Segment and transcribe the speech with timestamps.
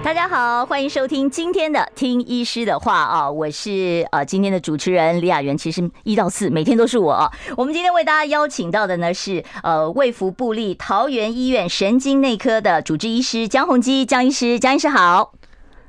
[0.00, 5.58] 大家好，欢迎收听今天的《听医师的话》啊，我是呃今天的主持人李雅媛。
[5.58, 7.30] 其实一到四每天都是我。
[7.56, 15.34] 我们今天为大家邀请到的呢是呃卫福部立桃园医院神经内科的主治医师江宏基江医师，江医师好。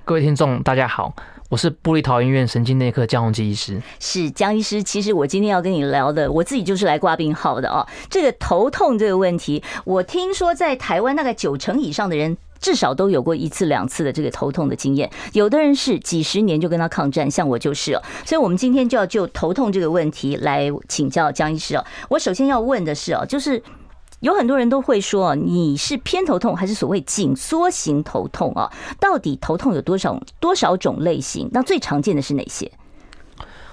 [0.04, 1.14] 各位听众大家好，
[1.50, 3.82] 我是部立桃园医院神经内科江宏基医师。
[4.00, 7.88] 是江医师，其实我今天要跟你聊的，我自己就是来挂病号的哦。
[8.10, 12.36] 这个头痛这个问题，我听说在台湾大概九成以上的人。
[12.60, 18.04] 至少都有过一次两次的这个头痛的经验，有的人是几十年就跟他抗战，像我就是了。
[18.26, 21.86] 所以，我们今天就要就头痛这个问题来请教江医师哦。
[22.10, 23.62] 我首先要问的是哦，就是
[24.20, 28.70] 有很多人都会说，你是偏头痛还是所谓紧缩型头痛啊？
[29.00, 31.50] 到底头痛有多少多少种类型？
[31.54, 32.70] 那最常见的是哪些？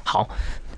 [0.04, 0.28] 好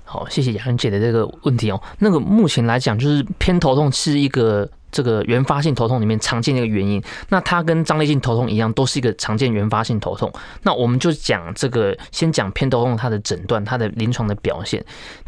[0.03, 1.79] 好，谢谢雅媛姐的这个问题哦。
[1.99, 4.67] 那个目前来讲，就是偏头痛是一个。
[4.91, 10.31] 这个原发性头痛里面常见的一个原因，那它跟张力性头痛一样，都是一个常见原发性头痛。
[10.63, 14.83] 那我们就讲这个，先讲偏头痛它的诊断，它的临床的表现。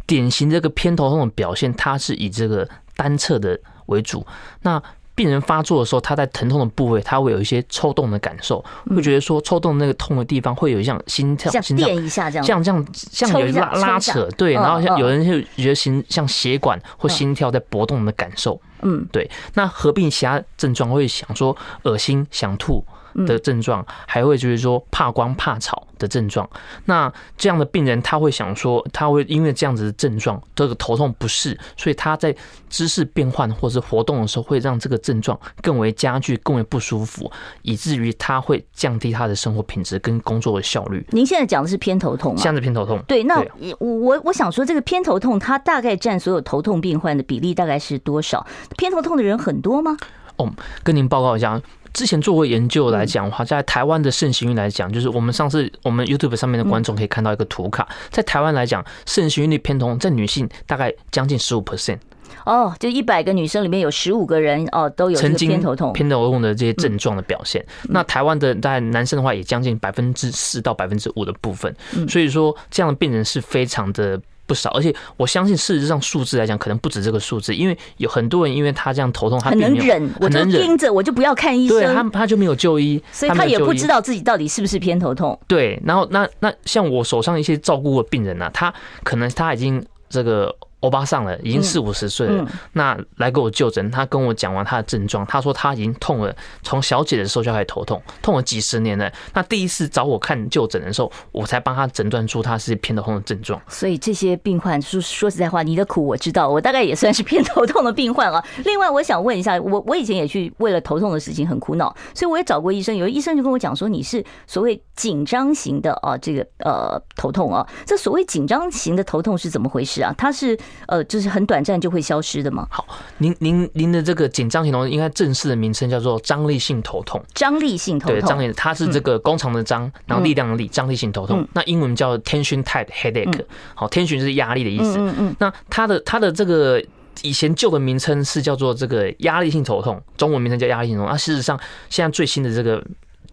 [0.06, 4.26] 典型这个偏头痛的表现，它是以这个单侧的为主。
[4.62, 4.82] 那
[5.14, 18.54] 病人发作的时候，他在疼痛的部位，他会有一些抽动的感受，会觉得说抽动那个痛的地方会有像心跳、像电一下这样，像这样像有拉拉扯，对，然后像有人就觉得心像血管或心跳在搏动的感受。
[18.54, 19.06] 嗯，嗯。
[19.10, 22.84] 对，那合并其他症状会想说恶心、想吐
[23.26, 26.48] 的症状，还会就是说怕光、怕吵的症状。
[26.86, 32.34] 那这样的病人他会想说，他会因为这样子的症状，这个头痛不适，所以他在
[32.68, 37.30] 姿势变换或是活动的时候，会让这个症状更为加剧、更为不舒服，
[37.62, 41.06] 以至于他会降低他的生活品质跟工作的效率。
[41.10, 42.40] 您现在讲的是偏头痛吗？
[42.40, 43.02] 现在是偏头痛。
[43.06, 43.44] 对，那
[43.78, 48.46] 我我想说，这个偏头痛它大概占所有头痛病患的比例大概是多少？
[48.76, 49.96] 偏头痛的人很多吗？
[50.36, 50.50] 哦，
[50.82, 51.60] 跟您报告一下。
[51.92, 61.98] 之前做过研究来讲的话，在台湾的盛行率来讲，就是我们上次我们 YouTube 上面的观众可以看到一个图卡，在台湾来讲，盛行率偏头痛在女性大概将近十五 percent。
[62.46, 67.64] 哦，就一百个女生里面有十五个人哦都有偏头痛、偏头痛的这些症状的表现。
[67.84, 71.72] 那台湾的在男生的话，也将近百分之四到百分之五的部分。
[72.08, 74.20] 所以说，这样的病人是非常的。
[74.52, 85.38] 不少，而且我相信，事实上数字来讲，可能不止这个数字，因为有很多人因为他这样头痛，他很能忍，我能盯着，我就不要看医生，对，他他就没有就医，所以他也不知道自己到底是不是偏头痛。
[85.48, 90.54] 对，然后那那像我手上一些照顾的病人呢、啊，他可能他已经这个。
[90.82, 92.46] 欧巴上了，已经四五十岁了。
[92.72, 99.10] 那来给我就诊，他跟我讲完他的症状，他说他已经痛了，从小姐的时候就开始头痛，痛了几十年了。
[99.32, 103.60] 那第一次找我看就诊的时候，我才帮他诊断出他是偏头痛的症状。
[103.68, 108.44] 所以这些病患说说实在话，你的苦我知道，我大概也算是偏头痛的病患啊。
[108.64, 117.64] 另外，我想问一下，我我以前也去为了头痛的事情很苦恼，所以我也找过医生，有医生就跟我讲说，你是所谓紧张型的啊，这个呃头痛啊。
[117.86, 120.12] 这所谓紧张型的头痛是怎么回事啊？
[120.18, 120.58] 他是。
[120.86, 122.66] 呃，就是很短暂就会消失的吗？
[122.70, 122.86] 好，
[123.18, 127.22] 您您您的这个紧张型头痛应该正式的名称叫做张力性头痛。
[127.34, 131.46] 张力性头痛，对，张力，它是这个工厂的张，然后力量的力，张力性头痛。
[131.52, 133.44] 那英文叫 tension type headache。
[133.74, 134.96] 好，tension 就是压力的意思。
[134.98, 135.36] 嗯嗯。
[135.38, 136.82] 那它的它的这个
[137.22, 141.12] 以前旧的名称是叫做这个压力性头痛，中文名称叫压力性头痛。
[141.12, 141.58] 那事实上，
[141.88, 142.82] 现在最新的这个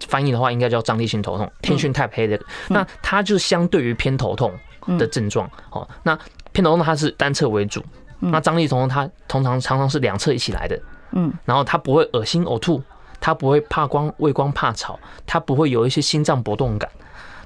[0.08, 2.42] 翻译的话，应该叫张力性头痛 tension type headache。
[2.68, 4.52] 那它就相对于偏头痛
[4.98, 5.50] 的症状。
[5.70, 6.18] 好，那。
[6.52, 7.82] 偏头痛它是单侧为主，
[8.20, 10.78] 那张力头痛它通常常常是两侧一起来的，
[11.12, 12.82] 嗯，然后它不会恶心呕吐，
[13.22, 16.90] 它不会怕光畏光怕吵，它不会有一些心脏搏动感。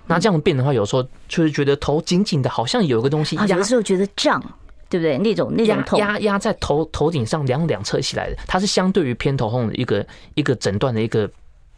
[0.07, 4.41] 那这样变的话，有时候就是觉得头紧紧的，好像有一个东西压，有的时候觉得胀，
[4.87, 5.17] 对不对？
[5.17, 11.29] 那种那种痛压压在头头顶上两两侧一起来的，它是相对于偏头痛的一个一个诊断的一个。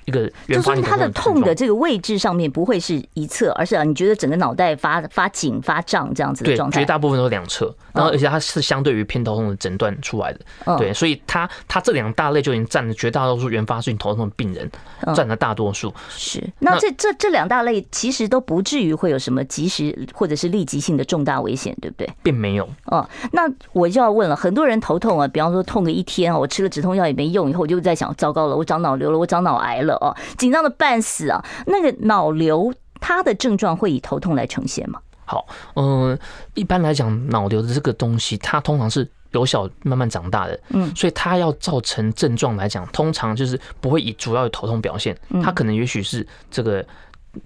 [0.06, 6.80] 一个就说他的痛的这个位置上面不会是一侧，而是啊，你觉得整个脑袋发发紧发胀这样子的状态？
[6.80, 10.78] 对，绝大部分都是两侧，然后而且它是相对于偏头痛的诊断出来的。
[10.78, 14.69] 对，所以它它这两大类就已经占了绝大多数原发性头痛的病人
[15.16, 15.94] 占了大多数。
[16.10, 22.07] 是，那这这这两大类其实都不至于会有什么及时或者是立即性的重大危险，对不对？
[22.22, 22.69] 并没有。
[22.86, 29.94] 哦，那我就要问了，很多人头痛啊，比方说痛个一天啊，我吃了止痛药也没用，以后我就在想，糟糕了，我长脑瘤了，我长脑癌了。
[30.01, 31.44] 哦，紧张的半死啊！
[31.68, 35.00] 那个脑瘤，它的症状会以头痛来呈现吗？
[35.25, 36.18] 好，嗯，
[36.53, 46.86] 一般来讲，脑瘤的这个东西，它通常是由小慢慢长大的，嗯，所以它要造成症状来讲，通常就是不会以主要的头痛表现，它可能也许是这个。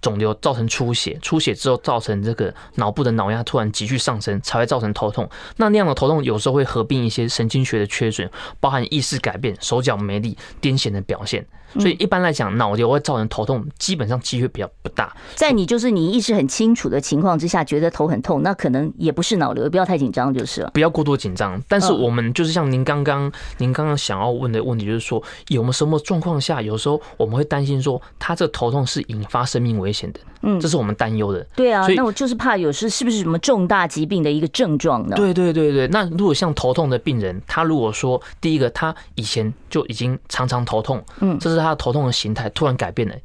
[0.04, 5.28] 肿瘤造成出血，出血之后造成这个脑部的脑压突然急剧上升，才会造成头痛。
[5.58, 8.30] 那那样的头痛有时候会合并一些神经学的缺损，
[8.60, 11.44] 包含意识改变、手脚没力、癫痫的表现。
[11.74, 15.16] 所以一般来讲，脑瘤会造成头痛，基本上机会比较不大。
[15.36, 20.72] 在你就是你意识很清楚的情况之下，觉得头很痛，那可能也不是脑瘤，不要太紧张就是了。
[20.74, 21.62] 不要过度紧张。
[21.68, 30.20] 但是我们就是像您刚刚您刚刚想要问的问题，就是说有没有什么状况下，有时候我们会担心说，他这个头痛是引发生命危险的。
[30.42, 31.46] 嗯，这是我们担忧的。
[31.56, 35.16] 对啊，那我就是怕有时是不是什么重大疾病的一个症状呢？
[35.16, 35.86] 对对对对。
[35.90, 42.50] 那如果像头痛的病人，他如果说第一个他以前就已经常常头痛，嗯，这是他的头痛的形态。
[42.50, 43.16] 突然改变了，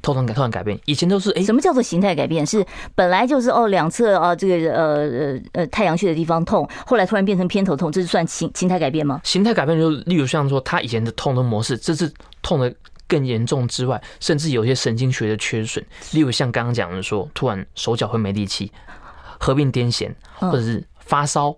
[0.00, 2.44] 头痛感突然改变，以前都是哎，什么叫做形态改变？
[2.44, 2.64] 是
[2.94, 9.20] 本来就是哦，两侧啊，这个呃呃呃太阳穴的地方痛，后来突然变成偏头痛，这是算形形态改变吗？
[9.24, 12.74] 形态改变就例如像说他以前的痛的模式，这次痛的
[13.06, 18.72] 更严重之外，甚至有些神经学的缺损，例如像刚刚讲的说，突然手脚会没力气，
[19.38, 21.50] 合并癫痫，或者是发烧。
[21.50, 21.54] 嗯，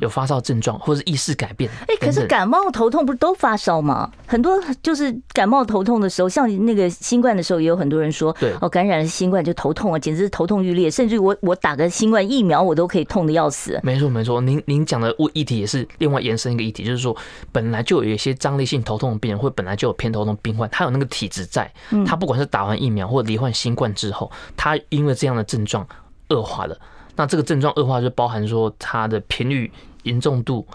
[0.00, 1.70] 有发烧症状或者是意识改变。
[1.88, 4.10] 哎，可是感冒头痛不是都发烧吗？
[4.26, 13.78] 很多就是感冒头痛的时候，像那个新冠的时候，也有很多人说，对哦，感染了新冠就头痛啊，简直是头痛欲裂，甚至我我打个新冠疫苗，我都可以痛的要死。
[13.82, 17.16] 没错没错，您您讲的议题也是另外延伸一个议题，就是说
[17.52, 21.72] 本来就有一些张力性头痛的病人，或本来就有偏头痛病患，他有那个体质在，
[22.06, 25.86] 他不管是打完疫苗或罹患新冠之后，他因为这样的症状
[26.28, 26.76] 恶化了。
[27.16, 29.70] 那这个症状恶化就包含说，它的频率、
[30.04, 30.66] 严重度、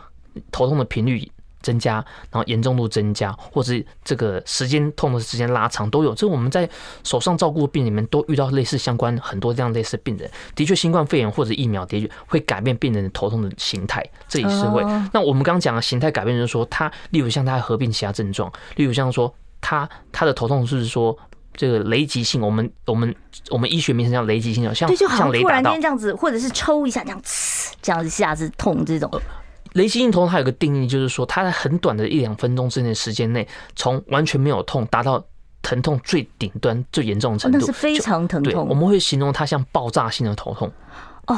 [0.52, 1.30] 头痛的频率
[1.62, 1.96] 增加，
[2.30, 6.14] 然后严重度增加，或是这个时间痛的时间拉长都有。
[6.14, 6.70] 这我们在
[7.04, 10.30] 手上照顾的病里面都遇到类似相关很多这样类似的病人。
[10.54, 14.84] 的确，新冠肺炎或者疫苗的确会改变病人的头痛的形态，这也是会。
[15.12, 21.18] 那我们刚刚讲的形态改变，就是说它，例如像它合并其他症状，例如像说它它的头痛是说。
[21.56, 23.16] 这个雷击性，我们我们
[23.50, 29.10] 我们医学名称叫雷击性，像对，就好像突然间这样子，或者是抽一下这样，呲，这样子一下子痛这种。
[29.12, 29.22] 呃，
[29.74, 35.24] 雷击性头痛它有个定义，就是说它在很短的一两分钟之内的时间内，从完全没有痛达到
[35.62, 38.68] 疼痛最顶端最严重的程度，那是非常疼痛。
[38.68, 40.72] 我们会形容它像爆炸性的头痛。
[41.28, 41.38] 哦。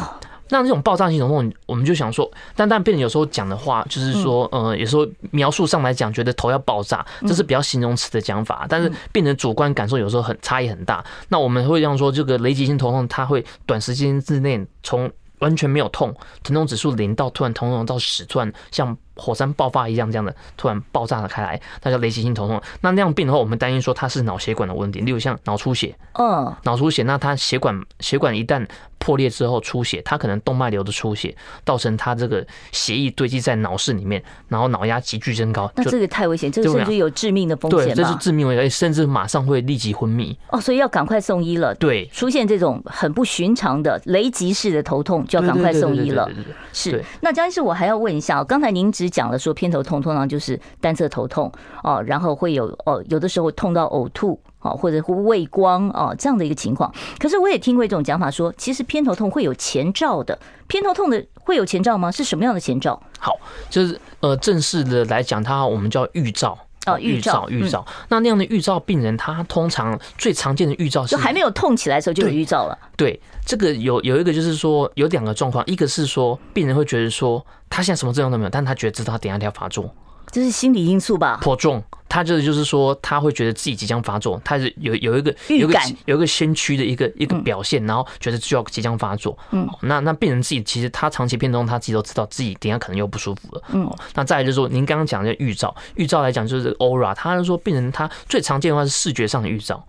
[0.49, 8.65] 那这种爆炸性疼痛，我们就想说，但但病人有时候讲的话，就是说，呃，有时候描述上来讲，觉得头要爆炸，这是比较形容词的讲法。
[8.69, 11.03] 但是病人主观感受有时候很差异很大。
[11.29, 16.13] 那我们会这样说，这个雷击性头痛，它会短时间之内从完全没有痛，
[16.43, 18.97] 疼痛指数零到突然疼痛到十，突然像。
[19.17, 22.61] 火山爆发一样，这样的突然爆炸了开来，那叫雷击性头痛。
[22.81, 25.95] 那那样病的话，我们担心说它是脑血管的问题，例如像脑出血。
[26.13, 28.65] 嗯，脑出血，那它血管血管一旦
[28.97, 31.35] 破裂之后出血，它可能动脉瘤的出血，
[31.65, 35.71] 造成它这个血液堆积在脑室里面，然后脑压急剧增高。
[35.75, 37.87] 那这个太危险，这个甚至有致命的风险。
[37.87, 40.37] 对，这是致命危险，甚至马上会立即昏迷。
[40.49, 41.73] 哦，所以要赶快送医了。
[41.75, 46.27] 对，出现这种很不寻常的雷击式的头痛，就要赶快送医了。
[46.73, 47.03] 是。
[47.21, 51.51] 那江医师，我还要问一下，刚才您只讲了说偏头痛通常就是单侧头痛
[51.83, 56.93] 哦，然后会有哦，有的时候痛到呕吐哦，或者会畏光哦这样的一个情况。
[57.19, 60.37] 可是我也听过一种讲法说，其实偏头痛会有前兆的。
[60.67, 62.11] 偏头痛的会有前兆吗？
[62.11, 63.01] 是什么样的前兆？
[63.19, 63.31] 好，
[63.69, 66.57] 就是呃正式的来讲，它我们叫预兆
[66.93, 67.85] 哦，预兆预兆。
[68.09, 72.77] 那那样的预兆病人，他通常最常见的预兆是就还没有痛起来的时候就有预兆了。
[72.95, 79.93] 对，这个有有一个就是说有两个状况，一个是说病人会觉得说他现在什么症状都没有，但他觉得知道他等一下要发作。
[80.31, 81.39] 这是心理因素吧？
[81.41, 89.37] 颇重，他就是就是说，他会觉得自己即将发作，他是有有一个有一个有一个先驱的一个一个表现，然后觉得就要即将发作。
[89.51, 93.63] 嗯，那那病人自己其实他长期偏头痛，他自己都知道自己等下可能又不舒服了。
[93.69, 99.81] 嗯，那再来就是说，您刚刚讲的预兆，预兆来讲就是这个 aura，他是说病人他最常见的话是视觉上的预兆。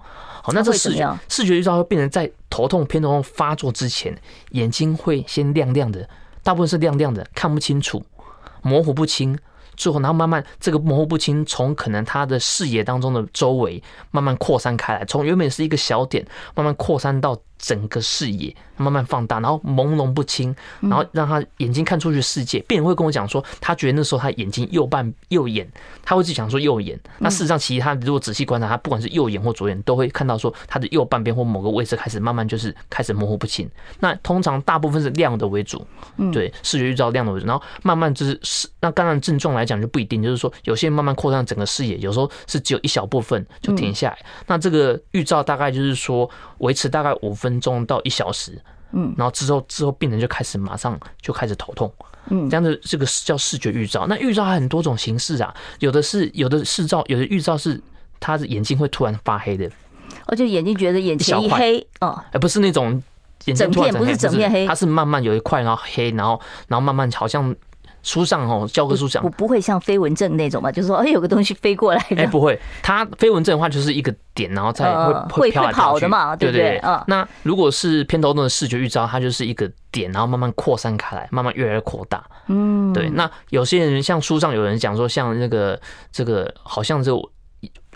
[0.42, 4.16] 好，那这视觉视觉预兆会病人在头痛偏头痛发作之前，
[4.52, 6.08] 眼睛会先亮亮的，
[6.42, 8.04] 大部分是亮亮的，看不清楚，
[8.62, 9.36] 模糊不清。
[9.78, 22.60] 最后，然后慢慢这个模糊不清，从可能他的视野当中的周围慢慢扩散开来，从原本是一个小点，慢慢扩散到整个视野，慢慢放大，然后朦胧不清，然后让他眼睛看出去世界。
[22.60, 25.68] 病人会跟我讲说，他觉得那时候他眼睛右半右眼，
[26.02, 26.98] 他会去讲说右眼。
[27.18, 33.68] 那事实上，其实他如果仔细观察，他不管是右眼或左眼，都会看到说他的右半边或某个位置开始慢慢就是开始模糊不清。
[34.00, 35.86] 那通常大部分是亮的为主，
[36.32, 44.18] 对，视觉预兆亮的为主，然后慢慢就是是那当然症状来讲就不一定，就是说有些人慢慢扩散整个视野，有时候是只有一小部分就停下来。
[44.46, 48.60] 那这个预兆大概就是说维持大概五分钟到一小时，
[48.92, 51.92] 嗯，然后之后之后病人就开始马上就开始头痛，
[52.30, 54.06] 嗯，这样的这个叫视觉预兆。
[54.06, 57.80] 那预兆还很多种形式啊，有的是有的视兆，有的预兆是
[58.18, 59.70] 他的眼睛会突然发黑的，
[60.26, 61.86] 哦，就眼睛觉得眼前一黑。
[62.00, 63.02] 哦，而不是那种
[63.44, 67.54] 眼睛突然整片不是整片黑，它是慢慢有一块然后黑，然后然后慢慢好像。
[68.02, 72.06] 书上哦，教科书讲不不会像飞蚊症那种嘛，就是说，哎，有个东西飞过来。
[72.16, 76.78] 哎，不会，它飞蚊症的话就是一个点，然后再会会飘来飘去嘛，对不对？
[76.82, 77.02] 嗯。
[77.06, 82.24] 那如果是偏头痛的视觉预兆，它就是一个点，然后慢慢扩散开来，慢慢越来越扩大。
[82.46, 83.10] 嗯，对。
[83.10, 85.80] 那有些人像书上有人讲说，像那个
[86.12, 87.20] 这个，好像这个。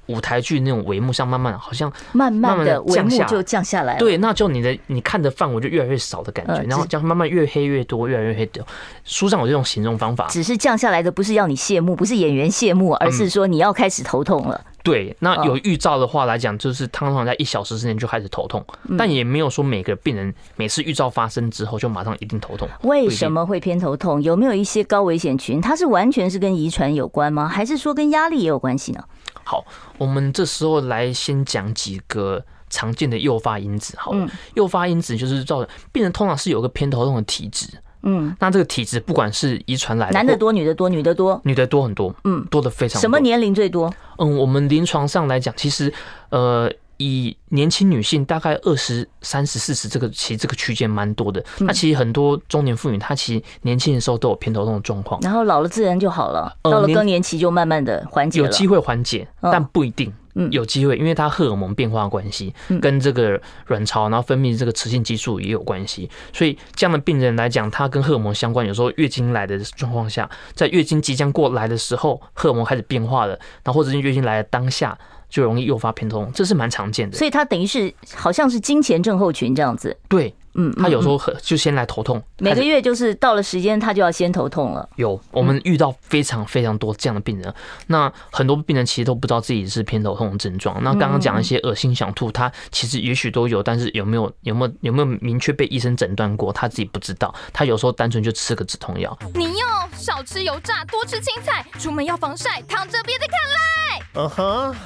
[0.07, 8.65] 舞台剧那种帷幕上慢慢好像慢慢的帷幕就降下来，对，那就你的你看的范围就越来越少的感觉，然后这样慢慢越黑越多，越来越黑的。
[9.05, 14.61] 书上有这种形容方法，只是降下来的不是要你谢幕，不是演员谢幕，而是说你要开始头痛了。
[14.83, 18.65] 对，那有预兆的话来讲，就是通常在一小时之内就开始头痛，
[18.99, 22.69] 但也没有说每个病人每次预兆发生之后就马上一定头痛。
[22.83, 24.21] 为什么会偏头痛？
[24.21, 25.61] 有没有一些高危险群？
[25.61, 27.47] 它是完全是跟遗传有关吗？
[27.47, 29.05] 还是说跟压力也有关系呢？
[29.45, 29.65] 好，
[29.99, 33.95] 我们这时候来先讲几个常见的诱发因子。
[33.99, 34.13] 好，
[34.55, 37.67] 诱发因子就是造成病人通常是有个偏头痛的体质。
[38.03, 42.15] 嗯，那这个体质不管是遗传来的，男的多，女的多，女的多，女的多很多。
[42.25, 43.01] 嗯，多的非常多。
[43.01, 43.93] 什么年龄最多？
[44.19, 45.93] 嗯，我们临床上来讲，其实
[46.31, 46.73] 呃。
[47.03, 60.13] 以年轻女性大概二十三十四十这个其实这个区间蛮多的，那其实很多中年妇女她其实年轻的时候都有偏头痛的状况，然后老了自然就好了，到了更年期就慢慢的缓解，有机会缓解，但不一定，
[60.51, 74.99] 有机会，因为它荷尔蒙变化的关系，跟这个卵巢然后分泌这个雌性激素也有关系，所以这样的病人来讲，它跟荷尔蒙相关，有时候月经来的状况下，在月经即将过来的时候，荷尔蒙开始变化了，然后或者是月经来的当下。
[75.33, 77.17] 就容易诱发偏头痛，这是蛮常见的。
[77.17, 79.97] 所以它等于是好像是金钱症候群这样子。
[80.07, 84.87] 对，嗯，他有时候很就先来头痛，每个月就是到了时间，他就要先头痛了。
[84.97, 87.55] 有，我们遇到非常非常多这样的病人。
[87.87, 90.77] 那很多病人其实都不知道自己是偏头痛的症状。
[90.85, 97.35] 那刚刚讲一些恶心想吐，他其实也许都有，但是有没有有没有有没有明确被医生诊断过，他自己不知道。
[97.55, 99.19] 他有时候单纯就吃个止痛药。
[99.35, 103.82] 你要少吃油炸，多吃青菜，出门要防晒，躺着别再看来。
[104.15, 104.77] 嗯哼，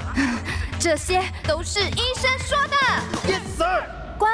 [0.79, 2.77] 这些都是医生说的。
[3.27, 3.85] Yes sir，
[4.19, 4.29] 乖，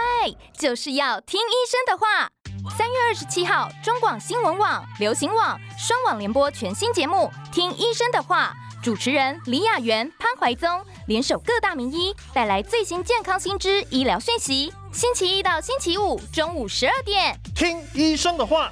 [0.59, 2.31] 就是要听医生的话。
[2.77, 14.73] 三月二十七号，中广新闻网、流行网双网联播全新节目《听医生的话》，主持人李雅媛、潘怀宗联手各大名医，带来最新健康新知、医疗讯息。
[14.93, 18.71] 星期一到星期五中午十二点，听医生的话。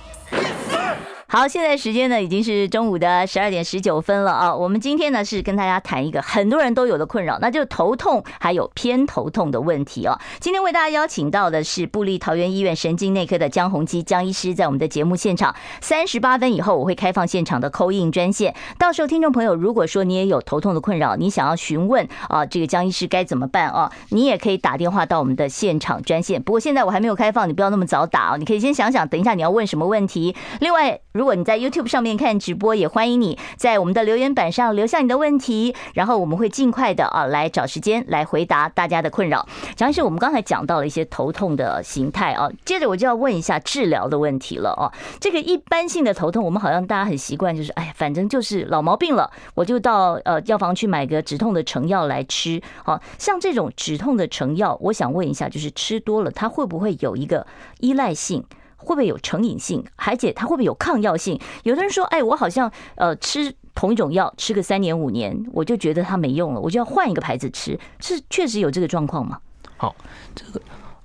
[1.32, 4.52] 好，现在时间呢已经是中午的十二点十九分了啊。
[4.52, 10.18] 我们今天呢是跟大家谈一个很多人都有的困扰，那就是头痛还有偏头痛的问题哦。
[10.40, 15.54] 今天为大家邀请到的是布立桃园医院神经内科的江宏基江医师，在我们的节目现场。
[15.80, 26.42] 三十八分以后我会开放现场的扣印专线，到时候听众朋友如果说你也有头痛的困扰，你想要询问啊这个江医师该怎么办啊，你也可以打电话到我们的现场专线。
[26.42, 30.19] 不过现在我还没有开放，你不要那么早打哦，你可以先想想，等一下你要问什么问题。
[30.60, 39.46] 另外，如果你在 YouTube 上面看直播，也欢迎你在我们的留言板上留下你的问题，然后我们会尽快的啊来找时间来回答大家的困扰。
[39.74, 44.92] 江医师，我们刚才讲到了一些头痛的形态啊，接着我就要问一下治疗的问题了啊。
[45.18, 52.60] 这个一般性的头痛，我们好像大家很习惯，就是哎呀，反正就是老毛病了，我就到呃药房去买个止痛的成药来吃。
[52.84, 57.46] 好像这种止痛的成药，我想问一下，就是吃多了它会不会有一个
[57.78, 58.44] 依赖性？
[58.80, 59.84] 会不会有成瘾性？
[59.96, 61.40] 而且它会不会有抗药性？
[61.62, 69.38] 有的人说：“哎，我好像呃吃同一种药吃个三年五年，我就觉得它没用了，我就要换一个牌子吃。”是确实有这个状况吗？
[69.76, 69.94] 好，
[70.34, 70.60] 这个。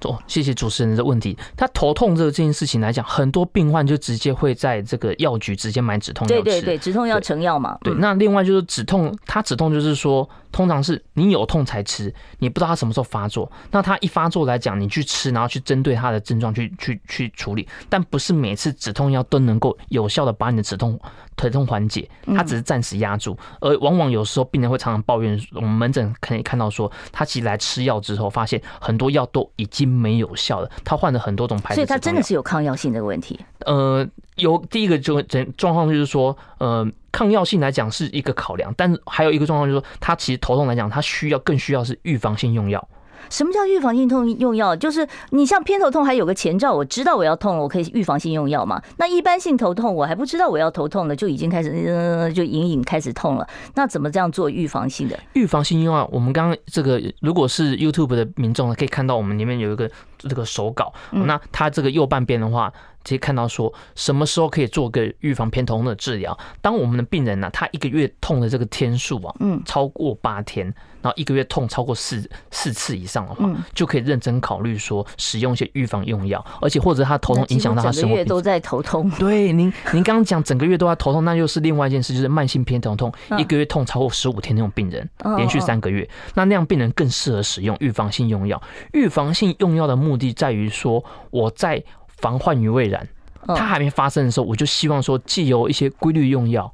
[0.05, 1.37] 哦，谢谢主持人的问题。
[1.57, 6.43] 他头痛这个这件事情来讲，很多病患就直接会在这个药局直接买止痛药吃。
[6.43, 7.77] 对对对，止痛药成药嘛。
[7.81, 13.51] 对，那另外就是止痛，他止痛就是说，通常是你有痛才吃，你不知道他什么时候发作。
[13.71, 20.99] 那他一发作来讲，你去吃，然后去针对他的症状去去去处理，但不是每次止痛药都能够有效的把你的止痛
[21.35, 23.35] 疼痛缓解，他只是暂时压住。
[23.59, 29.95] 而往往有时候病人会常常抱怨，我们门诊可以看到说，他其实来吃药之后，发现很多药都已经。
[29.95, 33.39] 没有效了，他换了很多种牌子，所以他真的是有抗药性这个问题。
[33.65, 35.21] 呃，有第一个就
[35.57, 42.85] 状况就是说，呃，抗药性来讲是一个考量，但还有一个状况就是说，他其实头痛来讲，他需要更需要是预防性用药。
[43.29, 44.75] 什么叫预防性痛用药？
[44.75, 48.81] 就是你像偏头痛，还有个前兆，我知道我要痛了，我可以预防性用药嘛。
[48.97, 53.47] 那一般性头痛，我还不知道我要头痛了，就已经开始呃，就隐隐开始痛了。
[53.75, 55.19] 那怎么这样做预防性的？
[55.33, 62.71] 预防性用药，我们刚刚这个如果是 YouTube 的民众呢，可以看到我们里面有一个这个手稿，那它这个右半边的话。
[63.05, 66.37] 直接看到说什么时候可以做个预防偏头痛的治疗？
[66.61, 70.65] 当我们的病人呢、啊，他一个月痛的这个天数啊，嗯，超过八天，
[71.01, 79.09] 然后一个月痛超过四四次以上的话，就可以认真考虑说使用一些预防用药，而且或者他头痛影响到他生活，月都在头痛。
[79.11, 85.07] 对，您您刚刚讲整个月都在头痛，那又是另外一件事，就是慢性偏头痛，一个月痛超过十五天那种病人，
[85.37, 88.59] 连续三个月，那那样病人更适合使用预防性用药。
[88.93, 91.83] 预防性用药的目的在于说，我在
[92.17, 93.07] 防患于未然，
[93.47, 96.71] 它还没发生的时候，我就希望说，既由一些规律用药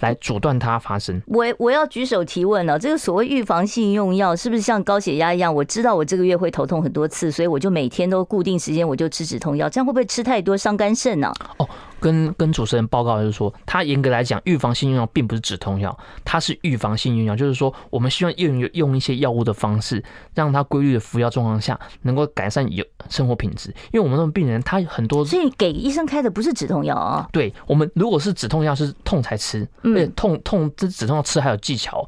[0.00, 1.20] 来阻断它发生。
[1.26, 5.54] 我我要举手提问了，这个所谓预防性用药，是不是像高血压一样？
[5.54, 11.32] 我知道我这个月会头痛很多次，所以我就每天都固定时间我就吃止痛药，这样会不会吃太多伤肝肾呢？
[11.58, 11.68] 哦。
[12.04, 23.70] 跟跟主持人报告就是说，它严格来讲，预防性用药并不是止痛药，它是预防性用药，就是说，我们希望用用一些药物的方式，让它规律的服药状况下，能够改善有生活品质。
[23.90, 27.26] 因为我们那种病人，他很多，所以给医生开的不是止痛药啊。
[27.32, 32.06] 对，我们如果是止痛药，是痛才吃，而且痛痛这止痛药吃还有技巧。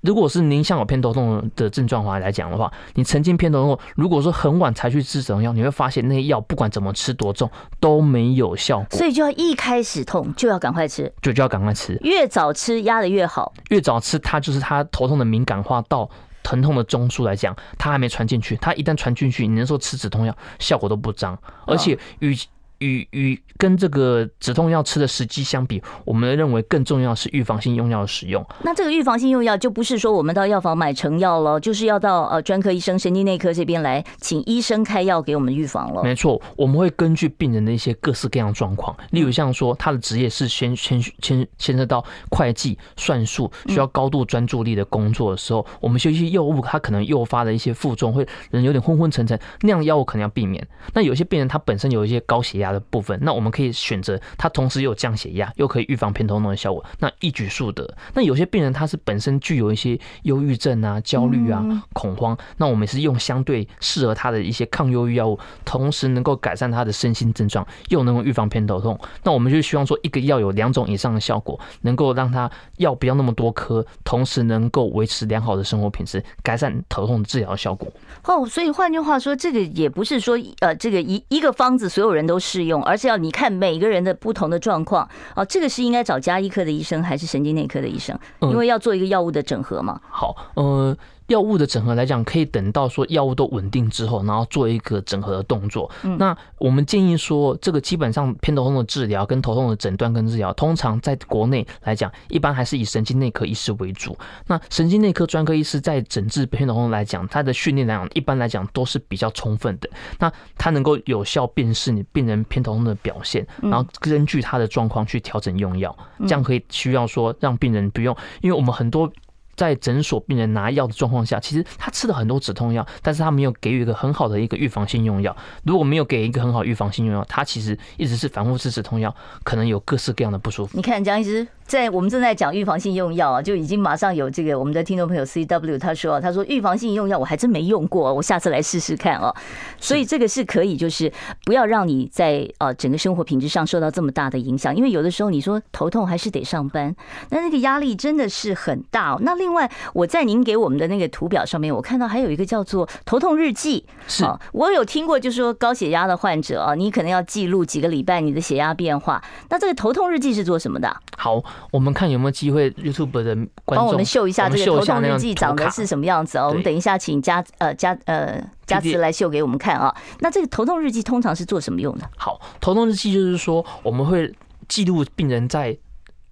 [0.00, 7.50] 如果是您像有偏头痛的症状话来讲的话，你曾经偏头痛，如果说很晚才去吃止痛药，你会发现那些药不管怎么吃多重
[7.80, 8.86] 都没有效果。
[8.90, 13.52] 所以就要一开始痛就要赶快吃，就就要赶快吃，越早吃压的越好。
[13.70, 16.08] 越早吃，它就是它头痛的敏感化到
[16.42, 18.56] 疼痛的中枢来讲，它还没传进去。
[18.56, 22.36] 它一旦传进去，你那时候吃止痛药效果都不彰，而且与。
[22.78, 28.44] 与与跟这个止痛药吃的时机相比，我们认为更重要是预防性用药的使用。
[28.62, 36.04] 那这个预防性用药就不是说我们到药房买成药了，就是要到呃专科医生、神经内科这边来请医生开药给我们预防了。
[36.04, 50.64] 没错，我们会根据病人的一些各式各样状况，例如像说他的职业是先先牵牵涉到会计、算术，需要高度专注力的工作的时候，我们休息药物它可能诱发的一些副作用，会人有点昏昏沉沉，那样药物可能要避免。
[50.94, 52.67] 那有些病人他本身有一些高血压。
[52.72, 57.88] 的部分，那我们可以选择它，同时又有降血压，又可以预防偏头痛的效果，那一举数得。
[58.14, 68.98] 那有些病人他是本身具有一些忧郁症啊、焦虑啊、恐慌，那我们是用相对适合他的一些抗忧郁药物，同时能够改善他的身心症状，又能够预防偏头痛。
[69.22, 77.88] 那我们就希望说，一个药有两种以上的效果，能够让他药不要那么多颗，同时能够维持良好的生活品质，改善头痛治疗效果。
[78.24, 85.08] 哦，所以换句话说，这个也不是说呃，这个一一个方子所有人都适用，而是要你看每个人的不同的状况。
[85.36, 88.18] 哦，这个是应该找加医科的医生还是神经内科的医生？
[88.40, 90.00] 因为要做一个药物的整合嘛。
[90.10, 90.96] 好，呃。
[91.28, 95.90] 药物的整合来讲，可以等到说药物都稳定之后，然后做一个整合的动作。
[96.18, 104.16] 那我们建议说，这个基本上偏头痛的治疗跟头痛的诊断跟治疗，通常在国内来讲，一般还是以神经内科医师为主。
[104.46, 109.90] 那神经内科专科医师在诊治偏头痛来讲，他的训练来讲，一般来讲都是比较充分的。
[110.18, 119.12] 那他能够有效辨识你病人偏头痛的表现，然后根据他的状况去调整用药，这样可以需要说让病人不用，因为我们很多。
[119.58, 125.36] 在诊所病人拿药的状况下，其实他吃了很多止痛药，但是他没有给予一个很好的一个预防性用药。
[125.64, 130.76] 如果没有给一个很好预防性用药，他其实一直是反复吃止痛药，可能有各式各样的不舒服。
[130.76, 131.44] 你看江医师。
[131.68, 139.34] 在我们正在讲预防性用药啊，就已经马上有这个我们的听众朋友 C W 他说，他说预防性用药我还真没用过，我下次来试试看哦。
[139.78, 141.12] 所以这个是可以，就是
[141.44, 146.96] 不要让你在呃整个生活品质上受到这么大的影响，因为有的时候你说头痛还是得上班，
[147.28, 149.18] 那那个压力真的是很大哦。
[149.20, 159.22] 那另外我在您给我们的那个图表上面，我看到还有一个叫做头痛日记，是我有听过，就是说高血压的患者啊，你可能要记录几个礼拜你的血压变化。
[159.50, 160.96] 那这个头痛日记是做什么的？
[161.18, 161.44] 好。
[161.70, 166.48] 我们看有没有机会，YouTube 的观众帮我们秀一下这个头痛日记长得是什么样子哦。
[166.48, 169.94] 我们等一下请佳呃佳呃佳慈来秀给我们看啊。
[170.20, 172.08] 那这个头痛日记通常是做什么用的？
[172.16, 174.34] 好，头痛日记就是说我们会
[174.68, 175.76] 记录病人在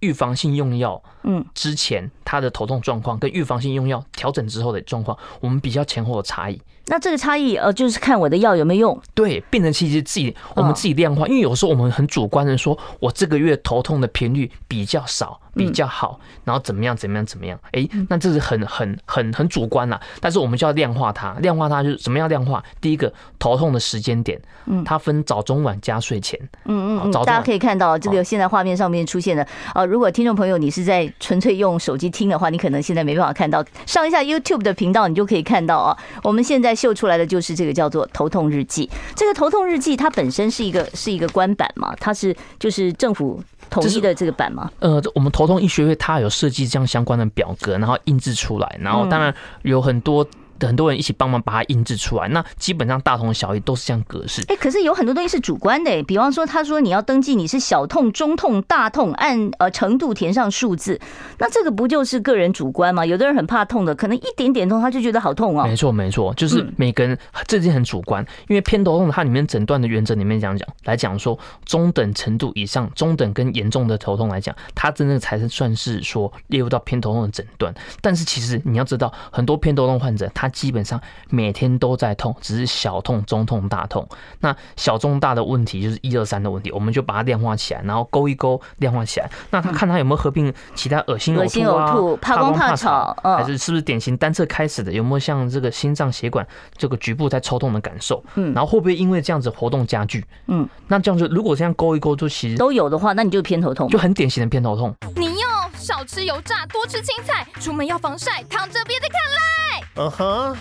[0.00, 6.60] 预防性用药嗯之前他的头痛状况，跟预防性用药调整之后的状况，我们比较前后的差异。
[6.86, 9.02] 那这个差异呃，就是看我的药有没有用。
[9.14, 15.40] 对，病人其实自己我们自己量化，因为有时候我们很主观的说，我这个月头痛的频率比较少。
[15.56, 17.58] 比较好，然后怎么样怎么样怎么样？
[17.72, 20.00] 哎，那这是很很很很主观啦。
[20.20, 22.62] 但是我们就要量化它，量化它就是怎么样量化？
[22.80, 35.96] 第一个头痛的时间点，嗯，它分早中晚加睡前，嗯嗯嗯，大家可以看到这个现在画面上面出现的啊，如果听众朋友你是在纯粹用手机听的话，你可能现在没办法看到，上一下 YouTube 的频道你就可以看到啊。
[36.22, 43.42] 我们现在秀出来的就是这个叫做头痛日记，这个头痛日记它本身是一个是一个官版嘛，它是就是政府。
[43.70, 44.70] 统一的这个版吗？
[44.80, 50.26] 呃，我们头痛医学会它有设计这样相关的表格，然后印制出来，然后当然有很多。
[50.60, 54.42] 很多人一起帮忙把它印制出来，那基本上大同小异，都是这样格式。
[54.48, 60.98] 哎，可是有很多东西是主观的，比方说他说你要登记你是小痛、中痛、大痛，按呃程度填上数字，
[61.38, 63.04] 那这个不就是个人主观吗？
[63.04, 65.66] 有的人很怕痛的，可能一点点痛他就觉得好痛哦。
[65.66, 67.16] 没错，没错，就是每个人
[67.46, 77.74] 这件很主观，因为偏头痛它里面诊断的原则里面讲讲来讲说，中等程度以上、中等跟严重的头痛来讲，它真的才是算是说列入到偏头痛的诊断。
[78.00, 80.45] 但是其实你要知道，很多偏头痛患者他。
[80.46, 84.06] 他基本上每天都在痛，只是小痛、中痛、大痛。
[84.40, 89.28] 那小中大的问题就是一二三的问题，我们就把它量化起来，然后勾一勾量化起来。
[89.50, 91.48] 那他看他有没有合并其他恶心呕
[91.90, 94.92] 吐啊、怕光怕吵，还是是不是典型单侧开始的？
[94.92, 98.22] 有没有像这个心脏血管这个局部在抽动的感受？
[98.36, 100.24] 嗯，然后会不会因为这样子活动加剧？
[100.46, 104.94] 嗯，那这样就如果这样勾一勾，就其实都有的话，那你就偏头痛，就很典型的偏头痛。
[105.16, 109.55] 你要少吃油炸，多吃青菜，出门要防晒，躺着别再看来。
[109.98, 110.56] 嗯哼，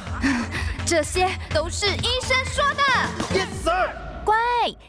[0.86, 2.84] 这些都是医生说的。
[3.38, 3.92] Yes sir，
[4.24, 4.36] 乖，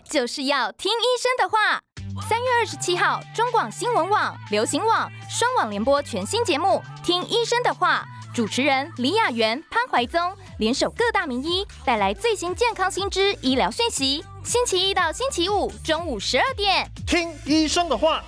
[0.08, 1.80] 就是要听医生的话。
[2.28, 10.20] 三月二十七号，中广新闻网、流行网双网联播全新节目《听医生的话》，主持人李雅媛、潘怀宗
[10.58, 14.24] 联手各大名医，带来最新健康新知、医疗讯息。
[14.44, 18.22] 星期一到星期五中午十二点，听医生的话。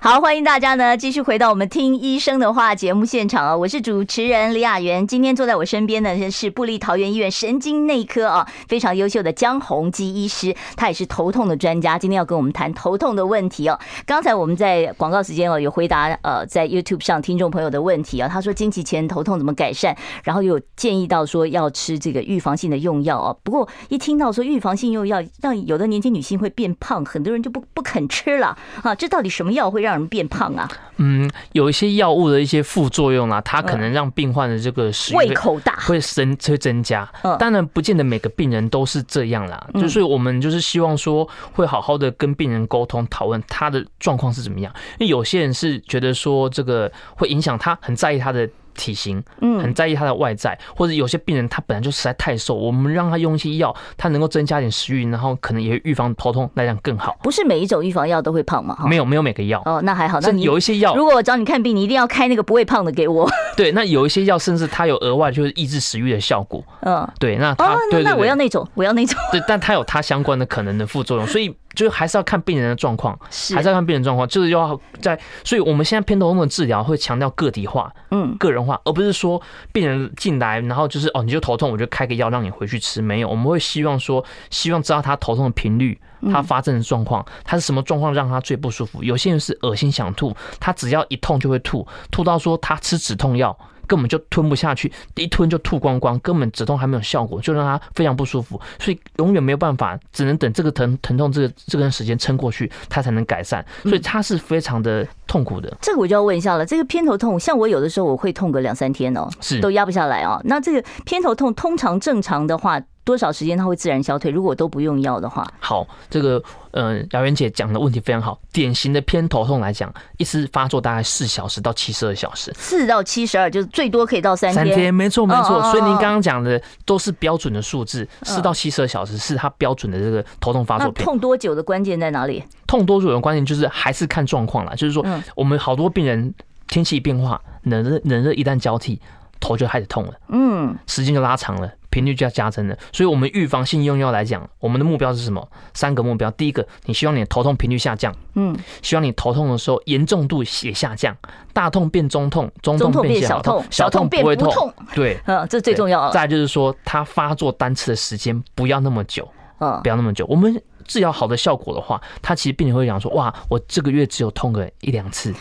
[0.00, 3.54] 好，欢迎大家呢继续回到我们听医生的话节目现场啊！
[3.54, 13.78] 我是主持人李雅媛，今天坐在我身边的是布利桃园医院神经内科啊非常优秀的江宏基医师，他也是头痛的专家，今天要跟我们谈头痛的问题哦。
[14.06, 23.36] 刚才我们在广告时间哦有回答呃在 YouTube 上听众朋友的问题啊，他说经期前头痛怎么改善，然后有建议到说要吃这个预防性的用药哦。
[23.42, 30.68] 不过一听到说预防性用药让有的年轻女性会变胖，很多人就不不肯吃了啊，这到底什么药会让人变胖啊？
[30.96, 37.08] 嗯，有一些药物的一些副作用啊，它可能让病患的这个胃口大，会增会增加。
[37.38, 39.66] 当然，不见得每个病人都是这样啦。
[39.74, 44.74] 就是我们就是希望说，会好好的跟病人沟通讨论他的状况是怎么样。
[44.98, 48.48] 因为有些人是觉得说这个会影响他，很在意他的。
[48.78, 57.16] 体型，嗯，很在意他的外在，或者有些病人他本来就实在太瘦，我们让他用一些药，他能够增加点食欲，然后可能也会预防头痛那样更好。
[57.22, 58.78] 不是每一种预防药都会胖吗？
[58.86, 59.60] 没有，没有每个药。
[59.66, 60.20] 哦，那还好。
[60.20, 63.28] 那你有一些药，如果我找你看病，你一定要开那个不会胖的给我。
[63.56, 66.64] 对，那有一些药甚至它有额外就是抑制食欲的效果。
[66.80, 69.18] 嗯，对，那他，对，那我要那种，我要那种。
[69.32, 71.54] 对，但它有它相关的可能的副作用，所以。
[71.78, 73.16] 就是还是要看病人的状况，
[73.54, 85.96] 还是要看病人状况，就是要在，所以我们现在偏头痛的治疗会强调个体化，嗯，个人化，而不是说病人进来，然后就是哦，你就头痛，我就开个药让你回去吃，没有，我们会希望说，希望知道他头痛的频率，
[86.32, 89.04] 他发症的状况，他是什么状况让他最不舒服。
[89.04, 93.56] 有些人是恶心想吐，他只要一痛就会吐，吐到说他吃止痛药。
[93.88, 105.76] 根本就吞不下去，一吞就吐光光，根本止痛还没有效果，就让他非常不舒服，所以永远没有办法，只能等这个疼疼痛这个这段时间撑过去，他才能改善，所以他是非常的痛苦的。
[105.80, 110.40] 这个我就要问一下了，这个偏头痛，像我有的时候我会痛个两三天哦，是都压不下来哦。
[110.44, 112.80] 那这个偏头痛通常正常的话。
[113.08, 114.30] 多少时间它会自然消退？
[114.30, 116.42] 如果都不用药的话，好，这个
[116.72, 118.38] 嗯，姚媛姐讲的问题非常好。
[118.52, 124.66] 典型的偏头痛来讲，一次发作大概四小时到七十二小时，四到七十二就是最多可以到三天。
[124.66, 125.62] 三天，没错没错。
[125.70, 130.90] 所以您刚刚讲的都是标准的数字，四到七十二小时是它标准的这个头痛发作。
[130.90, 132.44] 痛多久的关键在哪里？
[132.66, 134.74] 痛多久的关键就是还是看状况啦。
[134.74, 135.02] 就是说，
[135.34, 136.34] 我们好多病人
[136.66, 139.00] 天气变化，冷热冷热一旦交替，
[139.40, 141.72] 头就开始痛了，嗯，时间就拉长了。
[141.90, 145.48] 频率就要加增了，所以我们预防性用药来讲，我们的目标是什么？
[145.74, 146.30] 三个目标。
[146.32, 151.16] 第一个，你希望你的头痛频率下降，嗯，希望你头痛的时候严重度也下降，
[151.52, 154.72] 大痛变中痛，中痛变小痛，小痛不会痛。
[154.94, 156.10] 对，嗯， 这最重要。
[156.10, 160.26] 再就是说，它发作单次的时间不要那么久，嗯，不要那么久。
[160.28, 165.34] 我们治疗好的效果的话，他其实病人会讲说，哇，我这个月只有痛个一两次。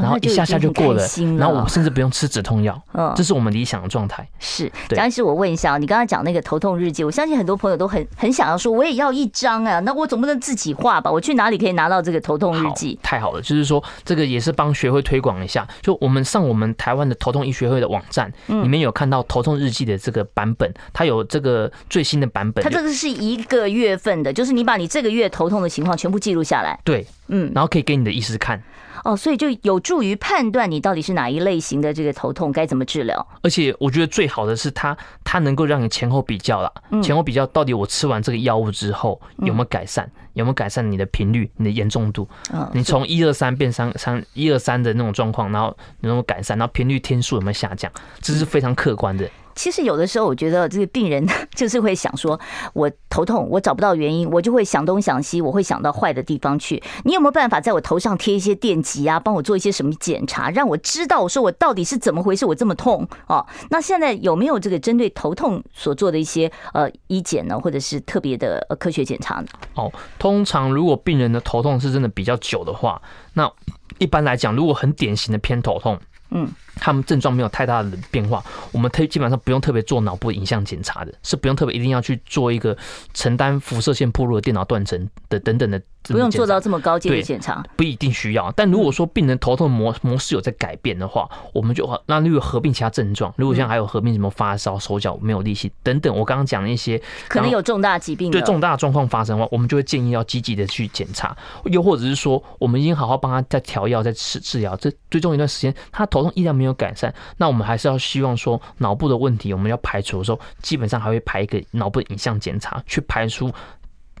[0.00, 1.06] 然后一下下就过了，
[1.38, 4.26] 然后我甚至不用吃止痛药， 嗯，这是我们理想的状态。
[4.38, 11.10] 是，张医师，我问一下，你刚刚讲那个头痛日记，我相信很多朋友都很很想要说，我也要一张啊，那我总不能自己画吧？
[11.10, 12.98] 我去哪里可以拿到这个头痛日记？
[13.02, 28.62] 太好了，就是说这个也是帮学会推广一下，就我们上我们台湾的头痛医学会的网站，里面有看到头痛日记的这个版本，它有这个最新的版本，它这个是一个月份的，就是你把你这个月头痛的情况全部记录下来，对，嗯，然后可以给你的医师看。
[29.04, 33.26] 哦，所以就有助于判断你到底是哪一类型的这个头痛，该怎么治疗。
[33.42, 42.28] 而且我觉得最好的是它，它能够让你前后比较了，前后比较到底我吃完这个药物之后有没有改善，有没有改善你的频率、你的严重度。
[42.72, 49.28] 你从一二三变三三一二三的那种状况，然后能够改善，然后频率天数有没有下降，这是非常客观的。
[49.60, 51.22] 其实有的时候，我觉得这个病人
[51.54, 52.40] 就是会想说，
[52.72, 56.82] 我头痛，我找不到原因，我就会想东想西，我会想到坏的地方去。
[57.04, 63.46] 你有没有办法在我头上贴一些电极啊，帮我做一些什么检查，让我知道我说我到底是怎么回事，我这么痛哦？
[63.68, 69.46] 那现在有没有这个针对头痛所做的一些呃医检呢，或者是特别的科学检查呢？
[69.74, 73.02] 哦，通常如果病人的头痛是真的比较久的话，
[73.34, 73.52] 那
[73.98, 76.00] 一般来讲，如果很典型的偏头痛。
[76.32, 82.76] 嗯，他们症状没有太大的变化，我们特基本上不用特别做脑部影像检查的，是不用特别一定要去做一个
[83.14, 85.80] 承担辐射线暴露的电脑断层的等等的。
[86.04, 88.50] 不用做到这么高阶的检查，不一定需要。
[88.52, 113.50] 但如果说病人头痛模模式有在改变的话，我们就那如果合并其他症状，如果像还有合并什么发烧、手脚没有力气等等，我刚刚讲的一些可能有重大疾病，对重大状况发生的话，我们就会建议要积极的去检查，又或者是说我们已经好好帮他在调药、在吃治疗，这最终一段时间他头痛依然没有改善，那我们还是要希望说脑部的问题我们要排除的时候，基本上还会排一个脑部影像检查去排除。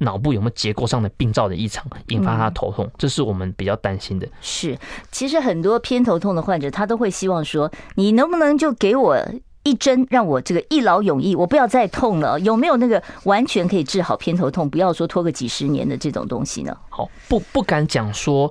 [0.02, 4.26] 脑部有没有结构上的病灶的异常，引发他的头痛，这是我们比较担心的。
[4.40, 4.78] 是，
[5.12, 9.18] 其实很多偏头痛的患者，他都会希望说，你能不能就给我
[9.62, 12.40] 一针，让我这个一劳永逸，我不要再痛了？
[12.40, 16.74] 有没有那个完全可以治好偏头痛，不要说拖个几十年的这种东西呢？
[16.88, 18.50] 好，不不敢讲说。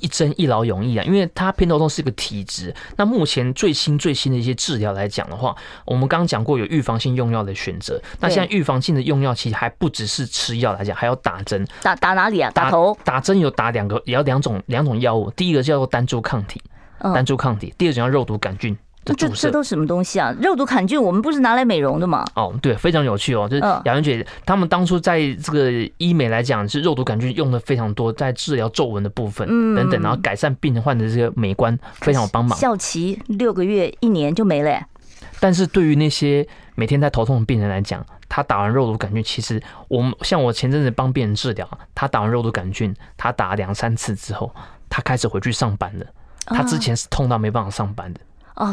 [0.00, 2.74] 一针一劳永逸啊，因为它偏头痛是一个体质。
[2.96, 5.54] 那目前最新最新的一些治疗来讲的话，
[5.84, 8.00] 我们刚刚讲过有预防性用药的选择。
[8.20, 11.66] 那现在预防性的用药其实还不只是吃药来讲，还要打针。
[11.82, 12.50] 打打哪里啊？
[12.50, 12.96] 打头？
[13.04, 15.30] 打针有打两个，也要两种两种药物。
[15.30, 16.60] 第一个叫做单株抗体，
[16.98, 18.76] 单株抗体；第二种叫肉毒杆菌。
[19.04, 20.34] 这这都什么东西啊？
[20.40, 22.24] 肉毒杆菌我们不是拿来美容的吗？
[22.34, 23.48] 哦，对，非常有趣哦。
[23.48, 32.58] 就是雅文姐他们当初在这个医美来讲，是肉毒杆菌用的非常多，在治疗皱纹的部分等等，然后改善病人患的这个美观，非常有帮忙。
[32.58, 34.80] 效期六个月、一年就没了。
[35.40, 44.54] 但是对于那些每天在头痛的病人来讲，他打完肉毒杆菌，其实我们像我前阵子帮病人治疗，他打完肉毒杆菌，他打两三次之后，
[44.88, 46.06] 他开始回去上班了。
[46.46, 48.20] 他之前是痛到没办法上班的。
[48.20, 48.24] 哦，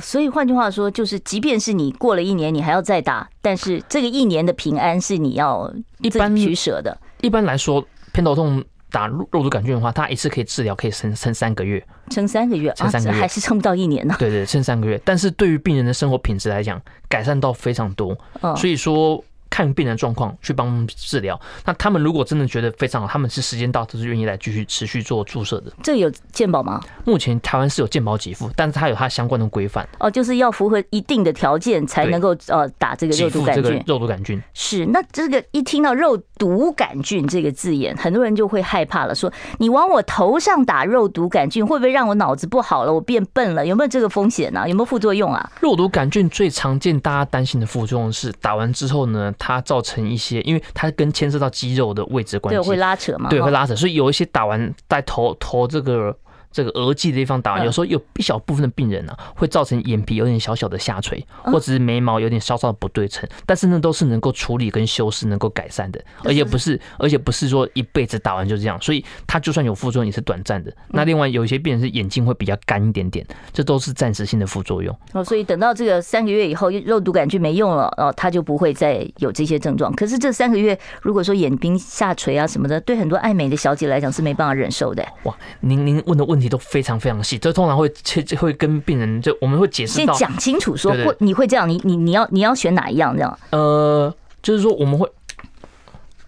[0.02, 6.98] 所以换句话说，就是即便是你过了一年，你还要再打，但是这个一年的平安是你要一般取舍的。
[7.22, 14.16] 一般来说，偏头痛打肉毒杆菌的话，它一次可以治疗可以撑撑三个月，撑三个月，撑三个月还是撑不到一年呢？
[14.20, 15.02] 对对，撑三个月。
[15.04, 18.18] 但是对于病人的生活品质来讲，改善到非常多。
[18.56, 19.24] 所以说。
[19.52, 25.72] 看病人状况去帮治疗，那他们如果真的觉得非常好，他们是时间到都是愿意来继续持续做注射的。
[25.84, 26.82] 这有健保吗？
[27.06, 29.88] 目前台湾是有健保给付，但是它有它相关的规范。
[30.00, 33.84] 哦，就是要符合一定的条件才能够呃打这个肉毒杆菌。
[33.86, 43.66] 肉毒杆菌是，那这个一听到肉毒杆菌这个字眼，很多人就会害怕了，说你往我头上打肉毒杆菌，会不会让我脑子不好了，我变笨了？
[43.66, 44.68] 有没有这个风险呢？
[44.70, 45.52] 有没有副作用啊？
[45.60, 53.28] 肉毒杆菌最常见大家担心的副作用是打完之后呢，它造成一些，因为它跟牵涉到肌肉的位置关系，对，会拉扯嘛？
[53.28, 56.16] 对，会拉扯，所以有一些打完在头头这个。
[56.52, 70.74] 这个额际的地方打完，有时候有一小部分的病人呢、啊，会造成眼皮有点小小的下垂，或者是眉毛有点稍稍的不对称，但是呢，都是能够处理跟修饰、能够改善的，而且不是，而且不是说一辈子打完就这样，所以它就算有副作用也是短暂的。
[70.90, 74.94] 那另外有一些病人是眼睛会比较干一点点，这都是暂时性的副作用。
[75.14, 79.94] 哦，所以等到这个三个月以后，肉毒杆菌没用了，哦，他就不会再有这些症状。
[79.94, 85.06] 可是这三个月，如果说眼睛下垂啊什么的，对很多爱美的小姐来讲是没办法忍受的。
[85.24, 93.40] 哇，您您问的问题都非常非常细，这通常会切会跟病人就我们会解释到，先讲清楚说，会你会这样，你你你要你要选哪一样这样？
[93.52, 95.08] 呃，就是说我们会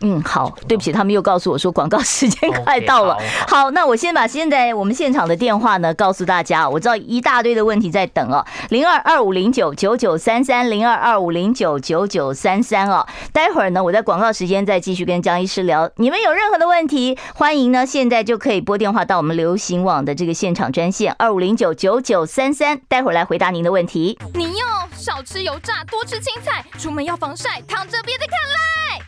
[0.06, 3.14] 嗯，好，对不起，他们又告诉我说广告时间快到了。
[3.24, 6.68] Okay, 好，好，那我先把现在我们现场的电话呢告诉大家。
[6.68, 13.06] 我知道一大堆的问题在等哦，零二二五零九九九三三，零二二五零九九九三三哦。
[13.32, 15.90] 待会儿呢，我在广告时间再继续跟江医师聊。
[15.96, 24.20] 你们有任何的问题，欢迎呢现在就可以拨电话到我们流行网的这个现场专线二五零九九九三三，待会儿来回答您的问题。
[24.34, 28.93] 你用少吃油炸，多吃青菜，出门要防晒，躺着别再看赖。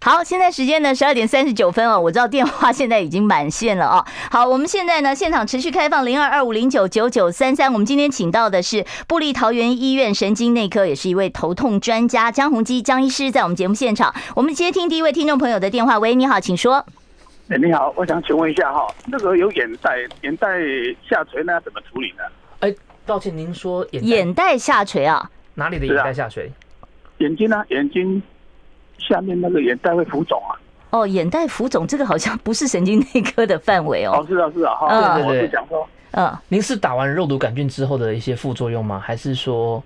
[0.00, 4.04] 好，现在时间呢十二点三十九分哦，我知道电话现在已经满线了哦。
[4.30, 7.72] 好，我们现在呢现场持续开放零二二五零九九九三三。
[7.72, 14.14] 我们今天请到的是布利桃园医院神经内科，也是一位头痛专家江宏基江医师，在我们节目现场。
[14.36, 15.98] 我们接听第一位听众朋友的电话。
[15.98, 16.86] 喂，你好，请说。
[17.48, 20.48] 哎，你好，我想请问一下哈，那个有眼袋眼袋
[21.10, 22.22] 下垂呢，怎么处理呢？
[22.60, 22.72] 哎，
[23.04, 25.28] 抱歉，您说眼眼袋下垂啊？
[25.54, 26.52] 哪里的眼袋下垂？
[27.18, 27.64] 眼睛呢？
[27.70, 28.22] 眼睛。
[28.98, 30.52] 下面那个眼袋会浮肿啊？
[30.90, 34.12] 哦，眼袋浮肿，这个好像不是神经内科的范围哦。
[34.14, 38.98] 哦，是啊，是啊，哈，对对对，讲说，嗯，您是打完肉毒杆菌之后的一些副作用吗？
[38.98, 39.84] 还是说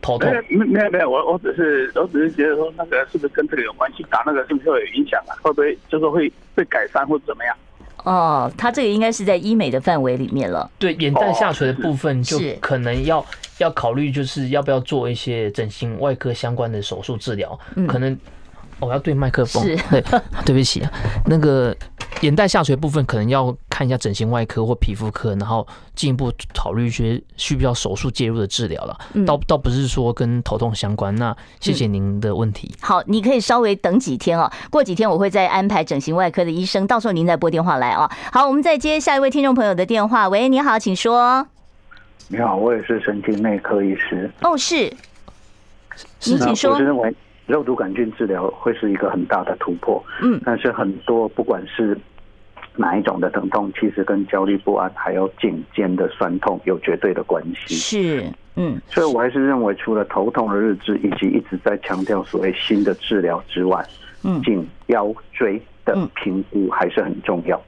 [0.00, 0.32] 头痛？
[0.48, 4.06] 没没有没有，我我只是我只是觉得说那个是不是跟这个有关系？
[4.08, 5.34] 打那个是不是会有影响啊？
[5.42, 7.56] 会不会就是会会改善或者怎么样？
[8.04, 10.70] 哦，它这个应该是在医美的范围里面了。
[10.78, 13.26] 对，眼袋下垂的部分就可能要
[13.58, 18.16] 要考虑，就是要不要做一些整形外科相关的手术治疗，可能。
[18.80, 20.04] 我要对麦克风，是 对，
[20.44, 20.92] 对不起啊。
[21.26, 21.74] 那个
[22.20, 28.98] 眼袋下垂部分可能要看一下整形外科或皮肤科，然后进一步考虑一些需不需要手术介入的治疗了。
[29.26, 31.14] 倒倒不是说跟头痛相关。
[31.16, 32.74] 那谢谢您的问题。
[32.80, 38.10] 好，你可以稍微等几天哦，过几天我会再安排整形外科的医生，到时候您再拨电话来哦。
[38.32, 40.28] 好，我们再接下一位听众朋友的电话。
[40.28, 41.46] 喂，你好，请说。
[42.28, 44.30] 你好，我也是神经内科医师。
[44.40, 44.92] 哦，是，
[46.24, 46.78] 你请说。
[47.46, 51.96] 肉毒杆菌治疗会是一个很大的突破，嗯，但是很多不管是
[52.76, 57.74] 哪一种的疼痛，其实跟焦虑不安还有颈肩的酸痛有绝对的关系。
[57.74, 58.24] 是，
[58.56, 63.84] 嗯，所以我还是认为，除了头痛的日志以及一直在强调所谓新的治疗之外，
[64.24, 67.60] 嗯，颈腰椎的评估还是很重要。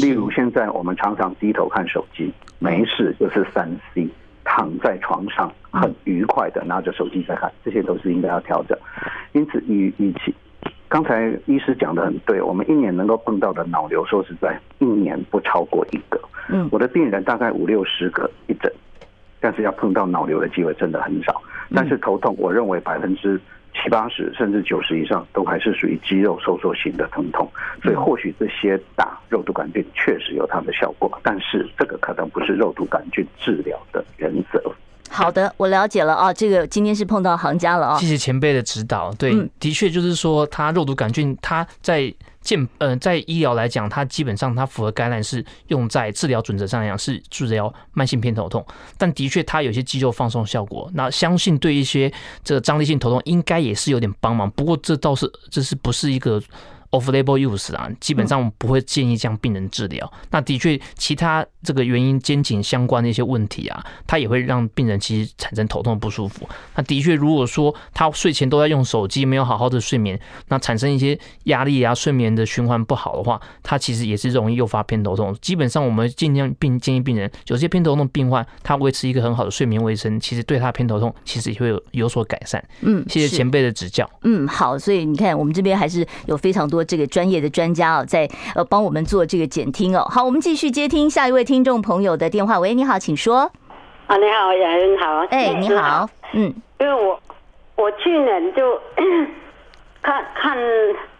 [0.00, 4.08] 例如，现在我们常常低头看手机，没事就是三 C。
[4.46, 8.78] 躺在床上很愉快的拿着手机在看，这些都是应该要调整。
[9.32, 10.34] 因此，与与其
[10.88, 16.18] 刚才医师讲的很对，我们一年能够碰到的脑瘤，说实在，一年不超过一个。
[16.48, 18.72] 嗯，我的病人大概五六十个一诊，
[19.40, 21.42] 但是要碰到脑瘤的机会真的很少。
[21.74, 23.38] 但是头痛，我认为百分之。
[23.86, 27.48] 七八十甚至九十以上都还是属于肌肉收缩型的疼痛，
[27.80, 34.60] 所以或许这些打肉毒杆菌确实有它的效果，但是这个可能不是肉毒杆菌治疗的原则。
[35.16, 39.12] 好的，我了解了啊，这个今天是碰到行家了啊，谢谢前辈的指导。
[39.14, 42.14] 对，的确就是说，它肉毒杆菌它在。
[42.42, 48.64] 健呃，在医疗来讲，它基本上它符合感染，是用在治疗准则上来讲是治疗慢性偏头痛，
[48.96, 52.08] 但的确它有些肌肉放松效果，那相信对一些
[52.44, 54.48] 这个张力性头痛应该也是有点帮忙。
[54.52, 56.40] 不过这倒是这是不是一个。
[56.90, 60.10] Off-label use 啊，基本上不会建议这样病人治疗。
[60.30, 66.48] 那的确，其他这个原因肩颈相关的一些问题啊，它也会让病人其实产生头痛不舒服。
[66.74, 70.18] 那的确，如果说他睡前都在用手机，没有好好的睡眠，
[70.48, 75.36] 那产生一些压力啊，睡眠的循环不好的话，他其实也是容易诱发偏头痛。
[75.42, 82.64] 基本上，我们尽量病建议病人，有些偏头痛病患，他维持一个很好的睡眠卫生，其实对他偏头痛其实也会有有所改善。
[82.82, 84.08] 嗯，谢谢前辈的指教。
[84.22, 86.76] 嗯，好，所以你看，我们这边还是有非常多。
[86.86, 90.06] 这个专业的专家哦，在呃帮我们做这个检听哦。
[90.08, 92.58] 好，我们继续接听下一位听众朋友的电话。
[92.58, 93.50] 喂，你好，请说。
[94.06, 95.26] 啊，你好，雅云好。
[95.30, 96.08] 哎，你好。
[96.32, 97.20] 嗯，因为我
[97.74, 98.80] 我去年就
[100.00, 100.56] 看看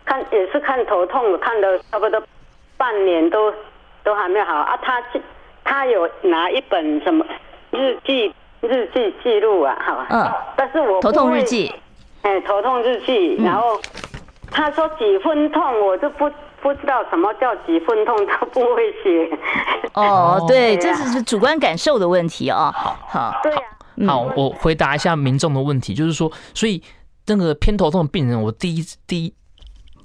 [0.04, 2.22] 看也是看头痛，看了差不多
[2.76, 3.52] 半年都
[4.04, 4.78] 都还没有好啊。
[4.80, 5.02] 他
[5.64, 7.26] 他有拿一本什么
[7.72, 10.06] 日记日记记录啊，好。
[10.10, 10.32] 嗯。
[10.56, 11.74] 但是我头痛日记。
[12.22, 13.80] 哎，头痛日记，然后。
[14.50, 16.30] 他说几分痛，我就不
[16.62, 19.38] 不知道什么叫几分痛，他不会写。
[19.94, 22.72] 哦，对，这只是主观感受的问题啊。
[22.72, 23.60] 好，好，对呀。
[24.06, 26.82] 好，我回答一下民众的问题，就是说，所以
[27.26, 29.34] 那个偏头痛的病人，我第一第一，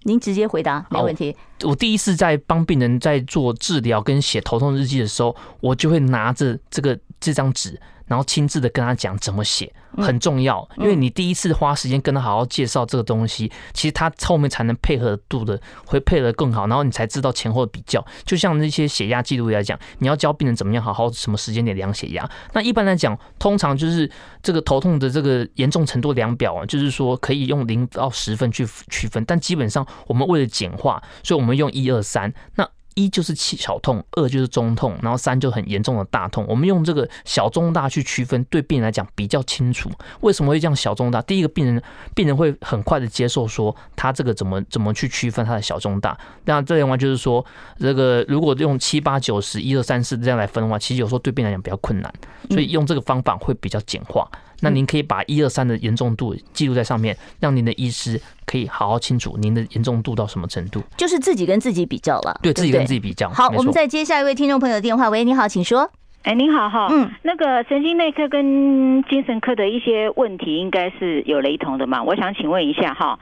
[0.04, 1.36] 您直接回答，没问题。
[1.64, 7.80] 我第一次在帮病人在做治疗跟写头痛日记的时候，我就会拿着这个这张纸。
[8.12, 18.06] 然后亲自的跟他讲怎么写很重要，因为你第一次花时间跟他好好介绍这个东西，其实他后面才能配合度的会配合更好，然后你才知道前后的比较。
[18.26, 22.30] 就像那些血压记录来讲，你要教病人怎么样好好什么时间点量血压。
[22.52, 24.12] 那一般来讲，通常就是
[24.44, 32.34] 这个头痛的这个严重程度量表啊，就是说可以用零到十分去区分，但基本上我们为了简化，所以我们用一二三。
[32.56, 36.46] 那一就是小痛，二就是中痛，然后三就很严重的大痛。
[36.48, 39.90] 我们用这个小中大去区分，对病人来讲比较清楚。
[40.22, 41.22] 为什么会这样小中大？
[41.22, 41.82] 第一个，病人
[42.14, 46.18] 病人会很快的接受说他这个怎么怎么去区分他的小中大。
[46.46, 47.46] 那这样的话就是说，
[47.80, 52.14] 这个如果用七八九十一二三四这样来分的话，其实有时候对病人来讲比较困难，
[52.50, 54.30] 所以用这个方法会比较简化。
[54.64, 58.22] 那您可以把一二三的严重度记录在上面，让您的医师
[58.52, 60.84] 可以好好清楚您的严重度到什么程度。
[60.98, 63.30] 就是自己跟自己比较了，对，自己跟自己比较。
[63.30, 65.10] 好，我们再接下一位听众朋友的电话。
[65.10, 65.90] 喂，你好，请说。
[66.24, 72.04] 哎，您好哈，嗯，那个神经内科跟精神科的一些问题应该是有雷同的嘛？
[72.04, 73.18] 我想请问一下哈，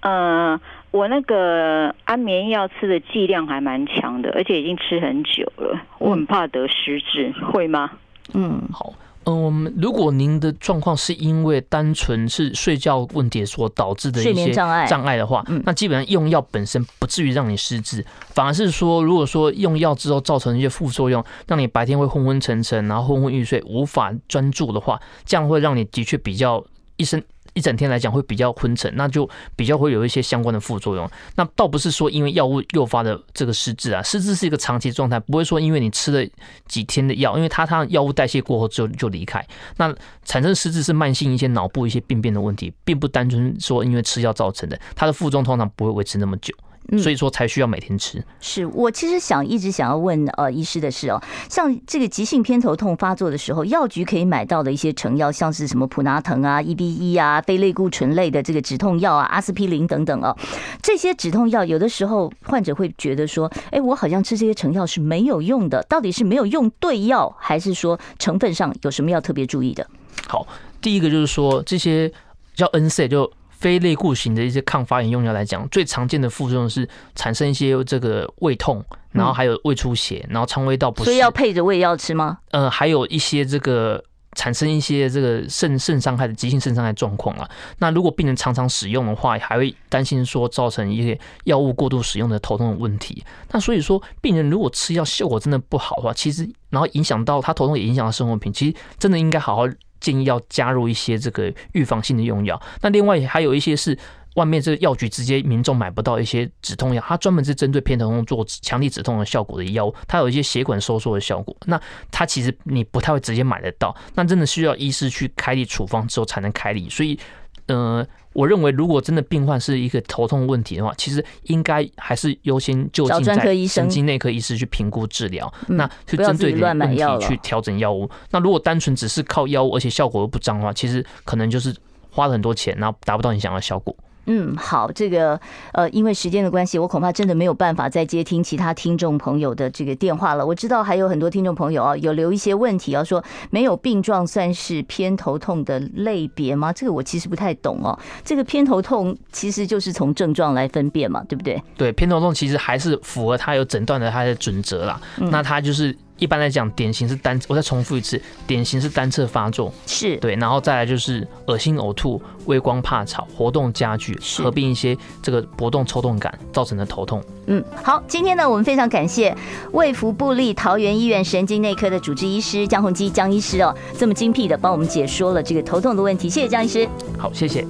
[0.00, 0.58] 呃，
[0.90, 7.90] 我那个安眠药吃的剂量还蛮强的，而且已经吃很久了，我很怕得失智，会吗？
[8.32, 8.94] 嗯，好。
[9.28, 26.64] 嗯，如果您的状况是因为单纯是睡觉问题所导致的一些障碍障碍的话，那基本上用药本身不至于让你失智，反而是说，如果说用药之后造成一些副作用，让你白天会昏昏沉沉，然后昏昏欲睡，无法专注的话，这样会让你的确比较
[26.96, 27.22] 一生。
[27.58, 31.10] 一整天来讲会比较昏沉，那就比较会有一些相关的副作用。
[31.34, 36.30] 那倒不是说因为药物诱发的这个失智啊，失智是一个长期状态，不会说因为你吃了
[36.68, 39.44] 几天的药，因为它它药物代谢过后就就离开。
[39.76, 39.92] 那
[40.24, 46.54] 产生失智是慢性一些脑部一些病变的问题，并不单纯说因为吃药造成的，它的副作用通常不会维持那么久。
[46.96, 48.24] 所以说才需要每天吃。
[48.40, 60.34] 是我其实想一直想要问呃医师的是哦，像这个急性偏头痛发作的时候，药局可以买到的一些成药，像是什么普拿疼啊、EBE 啊、非类固醇类的这个止痛药啊、阿司匹林等等哦，
[60.80, 69.86] 这些止痛药有的时候患者会觉得说，哎，我好像吃这些成药是没有用的，到底是没有用对药，还是说成分上有什么要特别注意的？
[70.26, 70.46] 好，
[70.80, 72.10] 第一个就是说这些
[72.54, 73.30] 叫 NSAID 就。
[73.58, 81.04] 非类固型的一些抗发炎用药来讲，最常见的副作用是产生一些这个胃痛，然后还有胃出血，然后肠胃道不适。
[81.04, 82.38] 所以要配着胃药吃吗？
[82.52, 84.02] 呃，还有一些这个
[84.36, 87.50] 产生一些这个肾肾伤害的急性肾伤害状况啊。
[87.78, 93.24] 那如果病人常常使用的话，还会担心说造成一些药物过度使用的头痛的问题。
[93.50, 99.66] 那所以说，病人如果吃药效果真的不好的话，其实然后影响到他头痛，也影响到生活品，其实真的应该好好。
[100.00, 102.60] 建议要加入一些这个预防性的用药。
[102.80, 103.98] 那另外还有一些是
[104.36, 111.56] 外面这个药局直接民众买不到一些止痛药，它专门是针对偏头痛做强力止痛的效果的药，它有一些血管收缩的效果。
[111.66, 111.80] 那
[112.10, 116.88] 它其实你不太会直接买得到，那真的需要医师去开立处方之后才能开立。
[116.88, 117.18] 所以，
[117.66, 118.06] 呃。
[118.32, 128.08] 我认为，如果真的病患是一个头痛问题的话，其实应该还是优先就近在神经内科医师去评估治疗，那去针对你的问题去调整药物。
[128.30, 131.74] 那如果单纯只是靠药物，而且效果又不彰的话，其实可能就是
[132.10, 133.96] 花了很多钱，然后达不到你想要的效果。
[134.30, 135.40] 嗯，好，这个
[135.72, 140.46] 呃，因为时间的关系，我恐怕真的没有办法再接听其他听众朋友的这个电话了。
[140.46, 146.70] 我知道还有很多听众朋友啊，有留一些问题要说，没有病状算是偏头痛的类别吗？
[146.70, 147.98] 这个我其实不太懂哦。
[148.22, 151.62] 这个偏头痛其实就是从症状来分辨嘛，对不对？
[151.78, 155.00] 对，偏头痛其实还是符合它有诊断的它的准则啦。
[155.16, 155.96] 那它就是。
[156.18, 167.22] 一般来讲，典型是单，我再重复一次，典型是单侧发作，是对，然后再来就是恶心呕吐、畏光怕吵、活动加剧，合并一些这个搏动抽动感造成的头痛。
[167.46, 169.34] 嗯，好，今天呢，我们非常感谢
[169.72, 176.88] 卫福部立桃园医院神经内科的主治医师江宏基江医师哦，这么精辟的帮我们解说了这个头痛的问题，谢谢江医师。
[177.16, 177.64] 好，谢谢。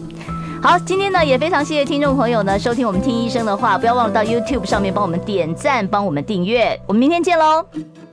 [0.60, 8.07] 好，今天呢也非常谢谢听众朋友呢收听我们听医生的话，不要忘了到 YouTube 上面帮我们点赞，帮我们订阅，我们明天见喽。